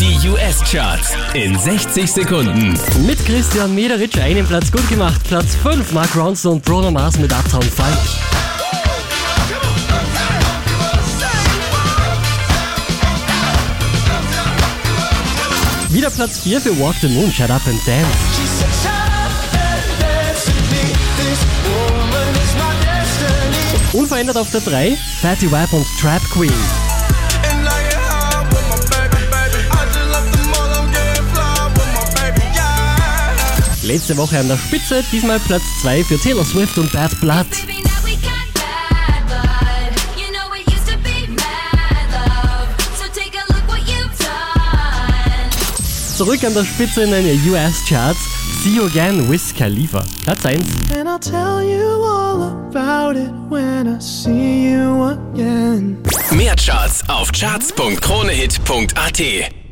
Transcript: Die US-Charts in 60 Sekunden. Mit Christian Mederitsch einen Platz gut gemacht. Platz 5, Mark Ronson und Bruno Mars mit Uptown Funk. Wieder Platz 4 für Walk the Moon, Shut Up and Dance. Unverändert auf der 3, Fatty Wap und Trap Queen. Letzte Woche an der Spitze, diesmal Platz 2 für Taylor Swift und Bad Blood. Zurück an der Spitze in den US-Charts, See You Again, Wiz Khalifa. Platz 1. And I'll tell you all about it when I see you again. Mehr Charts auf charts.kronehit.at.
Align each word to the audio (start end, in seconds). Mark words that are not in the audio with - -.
Die 0.00 0.28
US-Charts 0.30 1.12
in 1.34 1.58
60 1.58 2.10
Sekunden. 2.10 2.72
Mit 3.06 3.22
Christian 3.26 3.74
Mederitsch 3.74 4.16
einen 4.16 4.46
Platz 4.46 4.72
gut 4.72 4.88
gemacht. 4.88 5.20
Platz 5.28 5.54
5, 5.62 5.92
Mark 5.92 6.16
Ronson 6.16 6.54
und 6.54 6.64
Bruno 6.64 6.90
Mars 6.90 7.18
mit 7.18 7.30
Uptown 7.30 7.60
Funk. 7.60 7.98
Wieder 15.90 16.08
Platz 16.08 16.38
4 16.44 16.62
für 16.62 16.80
Walk 16.80 16.94
the 17.02 17.08
Moon, 17.08 17.30
Shut 17.30 17.50
Up 17.50 17.60
and 17.66 17.86
Dance. 17.86 18.08
Unverändert 23.92 24.38
auf 24.38 24.50
der 24.50 24.62
3, 24.62 24.96
Fatty 25.20 25.52
Wap 25.52 25.70
und 25.74 25.84
Trap 26.00 26.22
Queen. 26.32 26.79
Letzte 33.82 34.14
Woche 34.18 34.38
an 34.38 34.46
der 34.46 34.58
Spitze, 34.58 35.02
diesmal 35.10 35.40
Platz 35.40 35.62
2 35.80 36.04
für 36.04 36.18
Taylor 36.18 36.44
Swift 36.44 36.76
und 36.76 36.92
Bad 36.92 37.18
Blood. 37.20 37.46
Zurück 46.16 46.44
an 46.44 46.52
der 46.52 46.66
Spitze 46.66 47.04
in 47.04 47.10
den 47.10 47.50
US-Charts, 47.50 48.18
See 48.62 48.76
You 48.76 48.84
Again, 48.84 49.26
Wiz 49.30 49.54
Khalifa. 49.54 50.04
Platz 50.24 50.44
1. 50.44 50.62
And 50.94 51.08
I'll 51.08 51.18
tell 51.18 51.62
you 51.62 52.04
all 52.04 52.42
about 52.68 53.16
it 53.18 53.30
when 53.48 53.88
I 53.88 53.98
see 53.98 54.72
you 54.72 55.04
again. 55.04 55.96
Mehr 56.32 56.54
Charts 56.56 57.02
auf 57.08 57.32
charts.kronehit.at. 57.32 59.59